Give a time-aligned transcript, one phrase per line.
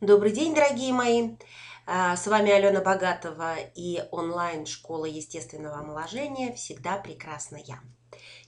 [0.00, 1.30] Добрый день, дорогие мои!
[1.84, 7.80] А, с вами Алена Богатова и онлайн-школа естественного омоложения «Всегда прекрасна я».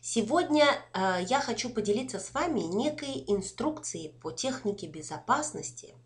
[0.00, 5.96] Сегодня а, я хочу поделиться с вами некой инструкцией по технике безопасности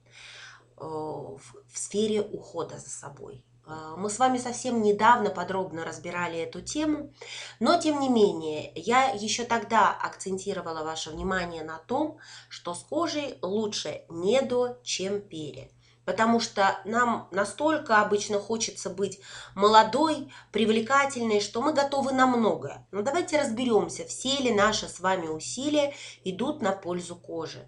[0.78, 1.38] в
[1.74, 3.44] сфере ухода за собой.
[3.66, 7.12] А, мы с вами совсем недавно подробно разбирали эту тему,
[7.60, 13.38] но тем не менее я еще тогда акцентировала ваше внимание на том, что с кожей
[13.40, 15.70] лучше не до, чем пере.
[16.04, 19.20] Потому что нам настолько обычно хочется быть
[19.54, 22.86] молодой, привлекательной, что мы готовы на многое.
[22.90, 27.66] Но давайте разберемся, все ли наши с вами усилия идут на пользу кожи.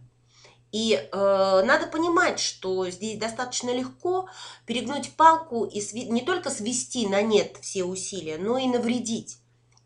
[0.76, 4.28] И э, надо понимать, что здесь достаточно легко
[4.66, 9.38] перегнуть палку и сви- не только свести на нет все усилия, но и навредить.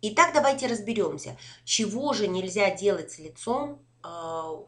[0.02, 4.66] Итак, давайте разберемся, чего же нельзя делать с лицом э, в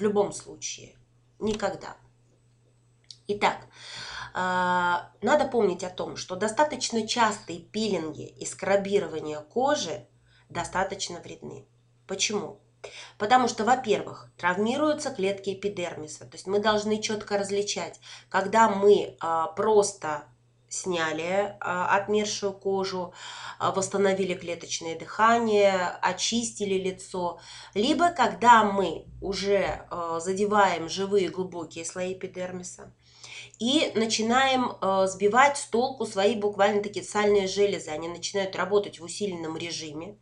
[0.00, 0.96] любом случае.
[1.38, 1.98] Никогда.
[3.26, 3.58] Итак,
[4.32, 4.38] э,
[5.20, 10.08] надо помнить о том, что достаточно частые пилинги и скрабирование кожи
[10.48, 11.66] достаточно вредны.
[12.06, 12.61] Почему?
[13.18, 16.24] Потому что, во-первых, травмируются клетки эпидермиса.
[16.24, 20.24] То есть мы должны четко различать, когда мы а, просто
[20.72, 23.12] сняли а, отмершую кожу,
[23.58, 27.38] а, восстановили клеточное дыхание, очистили лицо,
[27.74, 32.92] либо когда мы уже а, задеваем живые глубокие слои эпидермиса
[33.58, 39.04] и начинаем а, сбивать с толку свои буквально такие сальные железы, они начинают работать в
[39.04, 40.16] усиленном режиме,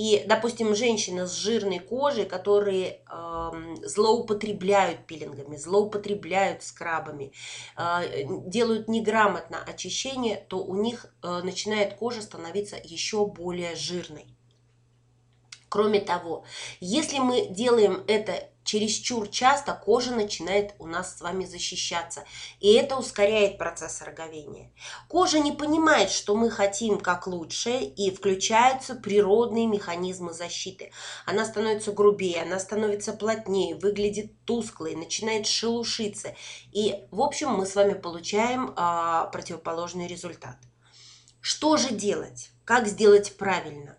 [0.00, 3.50] и, допустим, женщины с жирной кожей, которые э,
[3.84, 7.34] злоупотребляют пилингами, злоупотребляют скрабами,
[7.76, 14.24] э, делают неграмотно очищение, то у них э, начинает кожа становиться еще более жирной.
[15.68, 16.46] Кроме того,
[16.80, 22.24] если мы делаем это чересчур часто кожа начинает у нас с вами защищаться,
[22.60, 24.72] и это ускоряет процесс роговения.
[25.08, 30.92] Кожа не понимает, что мы хотим как лучше, и включаются природные механизмы защиты.
[31.26, 36.34] Она становится грубее, она становится плотнее, выглядит тусклой, начинает шелушиться,
[36.72, 40.56] и в общем мы с вами получаем а, противоположный результат.
[41.40, 42.50] Что же делать?
[42.64, 43.96] Как сделать правильно?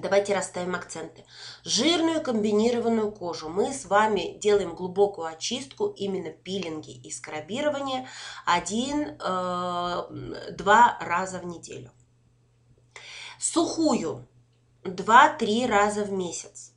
[0.00, 1.24] Давайте расставим акценты.
[1.64, 8.08] Жирную комбинированную кожу мы с вами делаем глубокую очистку, именно пилинги и скрабирование
[8.46, 9.18] один-два
[11.00, 11.90] э, раза в неделю.
[13.38, 14.26] Сухую
[14.84, 16.72] 2-3 раза в месяц.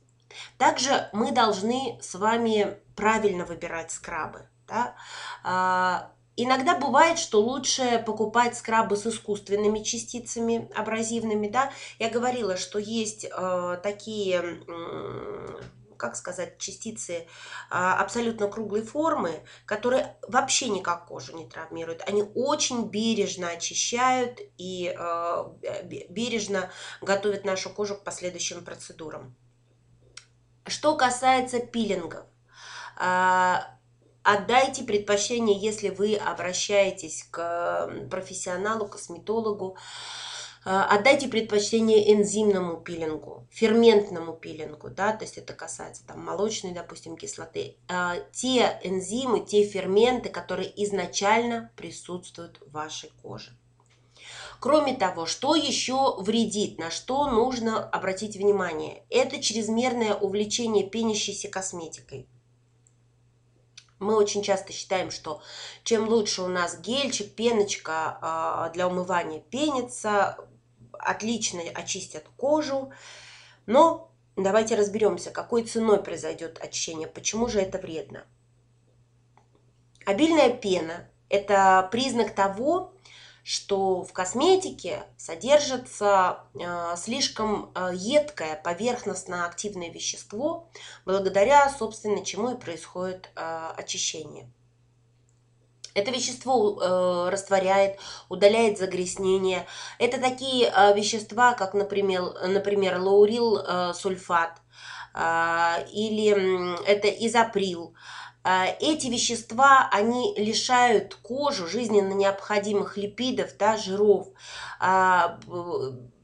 [0.58, 4.48] Также мы должны с вами правильно выбирать скрабы.
[4.66, 4.94] Да?
[6.36, 11.70] Иногда бывает, что лучше покупать скрабы с искусственными частицами абразивными, да.
[11.98, 15.60] Я говорила, что есть э, такие, э,
[15.98, 17.24] как сказать, частицы э,
[17.70, 22.02] абсолютно круглой формы, которые вообще никак кожу не травмируют.
[22.08, 25.44] Они очень бережно очищают и э,
[26.08, 26.70] бережно
[27.02, 29.36] готовят нашу кожу к последующим процедурам.
[30.66, 32.24] Что касается пилингов,
[32.98, 33.56] э,
[34.24, 39.76] Отдайте предпочтение, если вы обращаетесь к профессионалу, косметологу,
[40.64, 47.16] э, отдайте предпочтение энзимному пилингу, ферментному пилингу, да, то есть это касается там молочной, допустим,
[47.16, 47.76] кислоты.
[47.88, 53.50] Э, те энзимы, те ферменты, которые изначально присутствуют в вашей коже.
[54.60, 62.28] Кроме того, что еще вредит, на что нужно обратить внимание, это чрезмерное увлечение пенящейся косметикой.
[64.02, 65.40] Мы очень часто считаем, что
[65.84, 70.36] чем лучше у нас гельчик, пеночка а, для умывания пенится,
[70.92, 72.92] отлично очистят кожу.
[73.66, 78.24] Но давайте разберемся, какой ценой произойдет очищение, почему же это вредно.
[80.04, 82.92] Обильная пена– это признак того,
[83.44, 90.68] что в косметике содержится э, слишком э, едкое поверхностно-активное вещество,
[91.04, 94.48] благодаря, собственно, чему и происходит э, очищение.
[95.94, 97.98] Это вещество э, растворяет,
[98.28, 99.66] удаляет загрязнение.
[99.98, 104.62] Это такие э, вещества, как, например, например лаурил сульфат
[105.14, 107.94] э, или это изоприл.
[108.44, 114.28] Эти вещества, они лишают кожу жизненно необходимых липидов, да, жиров,
[114.80, 115.38] а,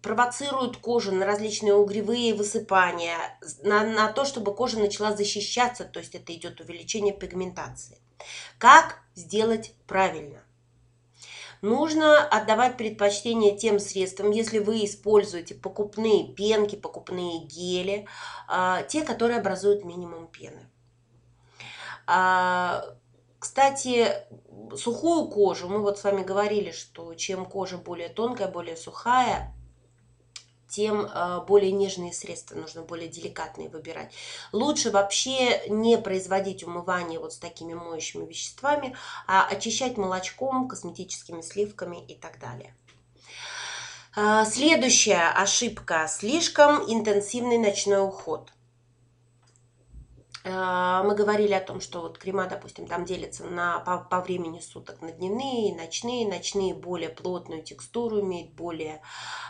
[0.02, 6.14] провоцируют кожу на различные угревые высыпания, на, на то, чтобы кожа начала защищаться, то есть
[6.14, 7.98] это идет увеличение пигментации.
[8.58, 10.42] Как сделать правильно?
[11.60, 18.06] Нужно отдавать предпочтение тем средствам, если вы используете покупные пенки, покупные гели,
[18.46, 20.68] а, те, которые образуют минимум пены.
[23.38, 24.12] Кстати,
[24.76, 29.54] сухую кожу, мы вот с вами говорили, что чем кожа более тонкая, более сухая,
[30.68, 34.12] тем э, более нежные средства нужно, более деликатные выбирать.
[34.52, 38.94] Лучше вообще не производить умывание вот с такими моющими веществами,
[39.26, 42.74] а очищать молочком, косметическими сливками и так далее.
[44.16, 48.57] Э, следующая ошибка– слишком интенсивный ночной уход– а,
[50.44, 55.02] мы говорили о том, что вот крема, допустим, там делятся на, по, по времени суток
[55.02, 56.28] на дневные, ночные.
[56.28, 59.02] Ночные более плотную текстуру имеют, более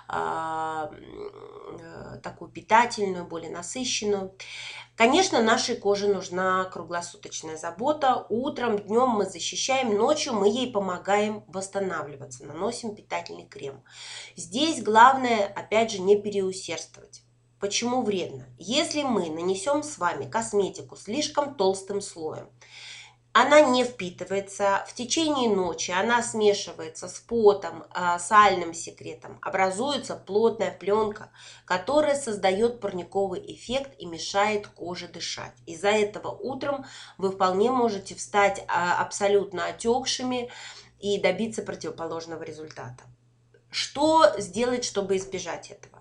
[0.08, 4.34] а, э, такую питательную, более насыщенную.
[4.96, 8.26] Конечно, нашей коже нужна круглосуточная забота.
[8.30, 13.84] Утром, днем мы защищаем, ночью мы ей помогаем восстанавливаться, наносим питательный крем.
[14.36, 17.22] Здесь главное, опять же, не переусердствовать.
[17.60, 18.46] Почему вредно?
[18.56, 22.48] Если мы нанесем с вами косметику слишком толстым слоем,
[23.32, 30.70] она не впитывается, в течение ночи она смешивается с потом, а, сальным секретом, образуется плотная
[30.70, 31.30] пленка,
[31.64, 35.54] которая создает парниковый эффект и мешает коже дышать.
[35.66, 40.50] Из-за этого утром вы вполне можете встать а, абсолютно отекшими
[40.98, 43.04] и добиться противоположного результата.
[43.70, 45.97] Что сделать, чтобы избежать этого?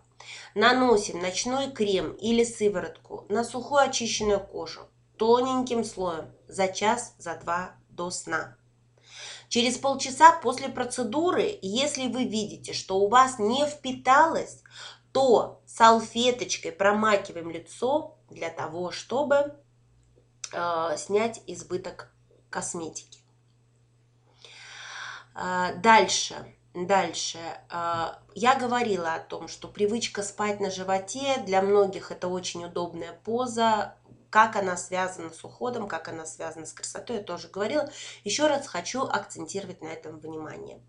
[0.58, 7.76] Наносим ночной крем или сыворотку на сухую очищенную кожу тоненьким слоем за час, за два
[7.90, 8.58] до сна.
[9.50, 14.64] Через полчаса после процедуры, если вы видите, что у вас не впиталось,
[15.12, 19.54] то салфеточкой промакиваем лицо для того, чтобы
[20.54, 22.12] э, снять избыток
[22.50, 23.20] косметики.
[25.36, 26.57] Э, дальше.
[26.86, 27.40] Дальше.
[27.72, 33.14] А, я говорила о том, что привычка спать на животе для многих это очень удобная
[33.24, 33.96] поза.
[34.30, 37.90] Как она связана с уходом, как она связана с красотой, я тоже говорила.
[38.24, 40.80] Еще раз хочу акцентировать на этом внимание.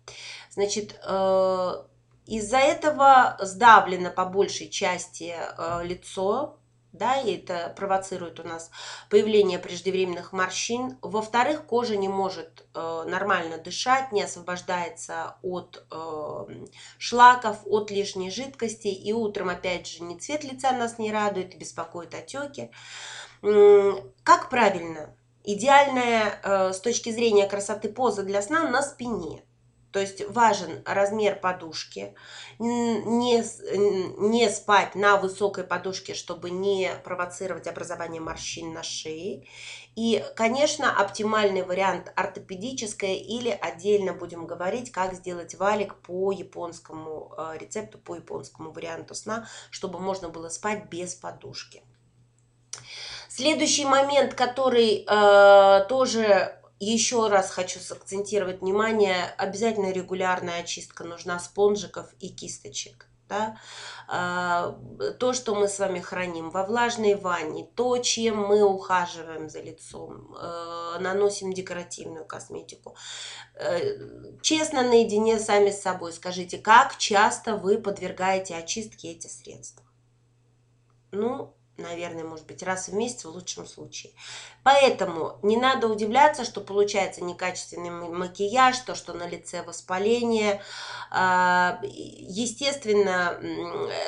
[0.51, 1.83] Значит, э,
[2.27, 6.58] из-за этого сдавлено по большей части э, лицо,
[6.91, 8.71] да, и это провоцирует у нас
[9.09, 10.97] появление преждевременных морщин.
[11.01, 16.65] Во-вторых, кожа не может э, нормально дышать, не освобождается от э,
[16.97, 22.13] шлаков, от лишней жидкости, и утром, опять же, не цвет лица нас не радует, беспокоит
[22.15, 22.71] отеки.
[23.41, 25.15] Как правильно?
[25.43, 29.43] Идеальная э, с точки зрения красоты поза для сна на спине.
[29.91, 32.13] То есть важен размер подушки,
[32.59, 33.43] не,
[34.29, 39.47] не спать на высокой подушке, чтобы не провоцировать образование морщин на шее.
[39.95, 47.57] И, конечно, оптимальный вариант ортопедическая или отдельно будем говорить, как сделать валик по японскому э,
[47.59, 51.83] рецепту, по японскому варианту сна, чтобы можно было спать без подушки.
[53.27, 62.07] Следующий момент, который э, тоже еще раз хочу сакцентировать внимание, обязательно регулярная очистка нужна спонжиков
[62.19, 63.07] и кисточек.
[63.27, 63.57] Да?
[64.07, 64.79] А,
[65.19, 70.35] то, что мы с вами храним во влажной ванне, то, чем мы ухаживаем за лицом,
[70.35, 72.95] э, наносим декоративную косметику.
[73.53, 79.85] Э, честно, наедине сами с собой скажите, как часто вы подвергаете очистке эти средства?
[81.11, 84.13] Ну, наверное, может быть, раз в месяц в лучшем случае.
[84.63, 90.61] Поэтому не надо удивляться, что получается некачественный макияж, то, что на лице воспаление.
[91.11, 93.39] А, естественно,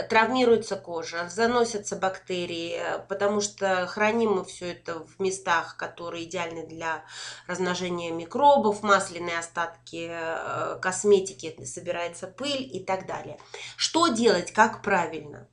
[0.09, 7.03] травмируется кожа, заносятся бактерии, потому что храним мы все это в местах, которые идеальны для
[7.47, 13.37] размножения микробов, масляные остатки э, косметики, собирается пыль и так далее.
[13.77, 15.47] Что делать, как правильно?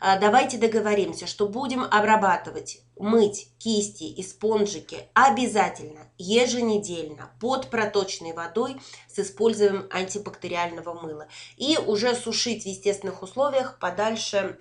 [0.00, 8.76] А, давайте договоримся, что будем обрабатывать, мыть кисти и спонжики обязательно еженедельно под проточной водой
[9.12, 11.28] с использованием антибактериального мыла.
[11.56, 14.58] И уже сушить в естественных условиях подальше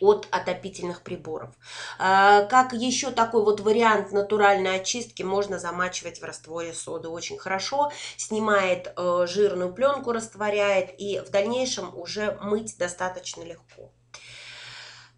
[0.00, 1.50] от отопительных приборов.
[1.98, 7.90] А, как еще такой вот вариант натуральной очистки можно замачивать в растворе соды очень хорошо,
[8.16, 13.92] снимает э, жирную пленку, растворяет и в дальнейшем уже мыть достаточно легко.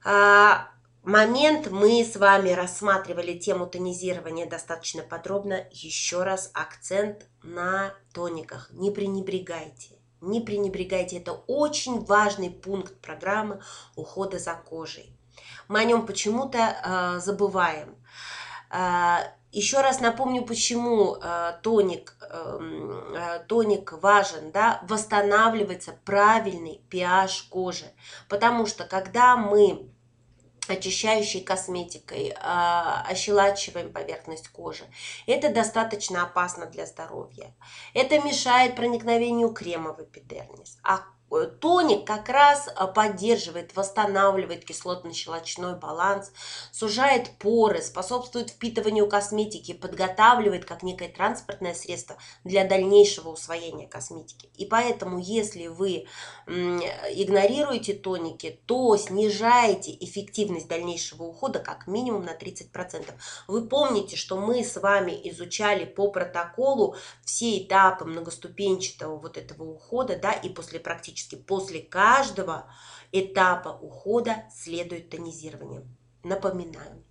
[0.05, 0.69] А,
[1.03, 5.67] момент мы с вами рассматривали тему тонизирования достаточно подробно.
[5.71, 8.71] Еще раз акцент на тониках.
[8.73, 9.99] Не пренебрегайте.
[10.21, 11.19] Не пренебрегайте.
[11.19, 13.61] Это очень важный пункт программы
[13.97, 15.17] ухода за кожей.
[15.69, 17.97] Мы о нем почему-то э, забываем.
[18.71, 27.49] Э, еще раз напомню, почему э, тоник, эм, э, тоник важен, да, восстанавливается правильный pH
[27.49, 27.87] кожи.
[28.29, 29.91] Потому что когда мы
[30.69, 34.85] очищающей косметикой, а, ощелачиваем поверхность кожи.
[35.27, 37.55] Это достаточно опасно для здоровья.
[37.95, 40.77] Это мешает проникновению крема в эпидермис.
[40.83, 41.18] А Э,
[41.61, 46.33] тоник как раз э, поддерживает, восстанавливает кислотно-щелочной баланс,
[46.73, 54.49] сужает поры, способствует впитыванию косметики, подготавливает как некое транспортное средство для дальнейшего усвоения косметики.
[54.57, 56.07] И поэтому, если вы
[56.47, 63.13] игнорируете тоники, то снижаете эффективность дальнейшего ухода как минимум на 30%.
[63.47, 70.17] Вы помните, что мы с вами изучали по протоколу все этапы многоступенчатого вот этого ухода,
[70.17, 72.67] да, и после практически практически после каждого
[73.13, 75.85] этапа ухода следует тонизирование.
[76.23, 77.03] Напоминаю.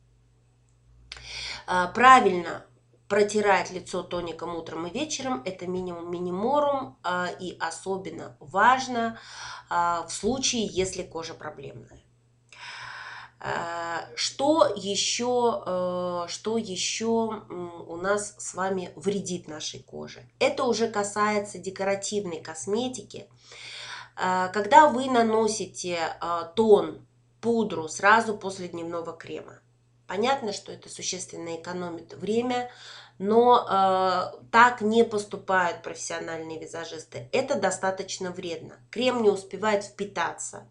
[1.65, 2.65] А, правильно
[3.09, 5.41] протирать лицо тоником утром и вечером.
[5.45, 9.19] Это минимум миниморум а, и особенно важно
[9.69, 12.01] а, в случае, если кожа проблемная.
[14.15, 17.43] Что еще, что еще
[17.87, 20.23] у нас с вами вредит нашей коже?
[20.39, 23.27] Это уже касается декоративной косметики.
[24.19, 27.05] А, когда вы наносите а, тон,
[27.41, 29.59] пудру сразу после дневного крема,
[30.07, 32.71] понятно, что это существенно экономит время,
[33.19, 37.29] но э, так не поступают профессиональные визажисты.
[37.31, 38.75] Это достаточно вредно.
[38.91, 40.69] Крем не успевает впитаться.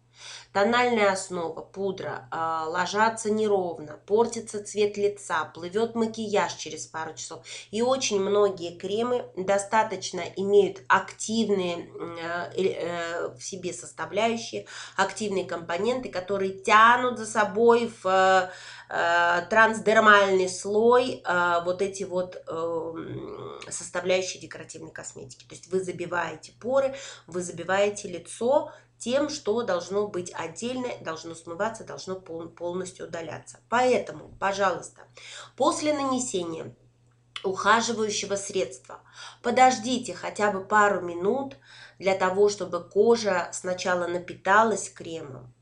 [0.53, 7.45] Тональная основа, пудра, э, ложатся неровно, портится цвет лица, плывет макияж через пару часов.
[7.71, 16.51] И очень многие кремы достаточно имеют активные э, э, в себе составляющие, активные компоненты, которые
[16.51, 18.51] тянут за собой в
[18.89, 22.93] э, трансдермальный слой э, вот эти вот э,
[23.69, 25.45] составляющие декоративной косметики.
[25.45, 26.95] То есть вы забиваете поры,
[27.27, 33.59] вы забиваете лицо тем, что должно быть отдельно, должно смываться, должно полностью удаляться.
[33.69, 35.01] Поэтому, пожалуйста,
[35.55, 36.75] после нанесения
[37.43, 39.01] ухаживающего средства.
[39.41, 41.57] Подождите хотя бы пару минут
[41.99, 45.53] для того, чтобы кожа сначала напиталась кремом.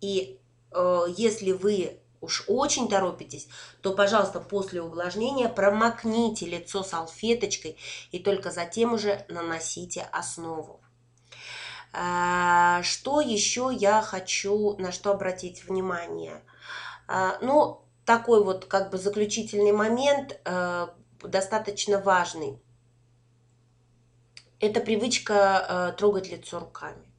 [0.00, 0.38] И
[0.70, 3.48] э, если вы уж очень торопитесь,
[3.82, 7.78] то, пожалуйста, после увлажнения промокните лицо салфеточкой
[8.12, 10.80] и только затем уже наносите основу.
[11.92, 12.39] А,
[12.82, 16.42] что еще я хочу, на что обратить внимание?
[17.06, 20.88] А, ну, такой вот как бы заключительный момент, э,
[21.22, 22.60] достаточно важный.
[24.58, 27.10] Это привычка э, трогать лицо руками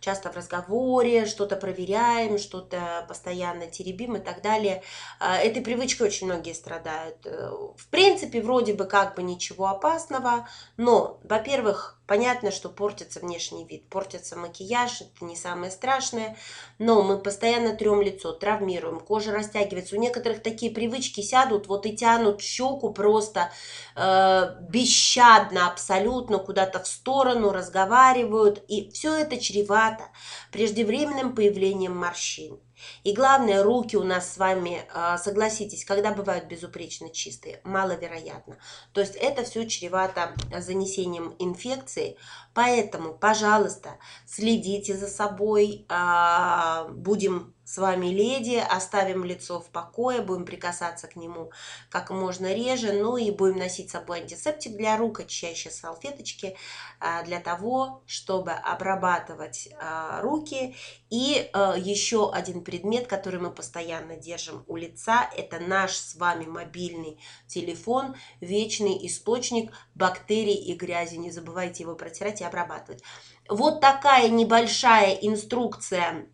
[0.00, 4.82] часто в разговоре, что-то проверяем, что-то постоянно теребим и так далее.
[5.18, 7.24] А, этой привычкой очень многие страдают.
[7.26, 13.64] Э, в принципе, вроде бы как бы ничего опасного, но, во-первых, Понятно, что портится внешний
[13.64, 16.36] вид, портится макияж, это не самое страшное,
[16.80, 19.94] но мы постоянно трем лицо, травмируем, кожа растягивается.
[19.94, 23.52] У некоторых такие привычки сядут, вот и тянут щеку просто
[23.94, 30.02] э, бесщадно абсолютно куда-то в сторону, разговаривают, и все это чревато
[30.50, 32.58] преждевременным появлением морщин.
[33.04, 38.58] И главное, руки у нас с вами, а, согласитесь, когда бывают безупречно чистые, маловероятно.
[38.92, 42.16] То есть это все чревато занесением инфекции.
[42.54, 50.44] Поэтому, пожалуйста, следите за собой, а, будем с вами леди, оставим лицо в покое, будем
[50.44, 51.52] прикасаться к нему
[51.88, 56.56] как можно реже, ну и будем носить с собой антисептик для рук, очищающие салфеточки
[56.98, 60.74] а, для того, чтобы обрабатывать а, руки.
[61.10, 66.46] И а, еще один предмет, который мы постоянно держим у лица, это наш с вами
[66.46, 71.14] мобильный телефон, вечный источник бактерий и грязи.
[71.14, 73.04] Не забывайте его протирать и обрабатывать.
[73.48, 76.26] Вот такая небольшая инструкция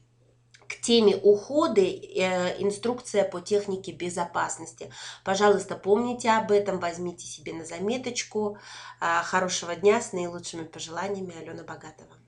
[0.69, 4.91] к теме ухода э, инструкция по технике безопасности.
[5.25, 8.59] Пожалуйста, помните об этом, возьмите себе на заметочку.
[9.01, 11.35] Э, хорошего дня с наилучшими пожеланиями.
[11.39, 12.26] Алена Богатова.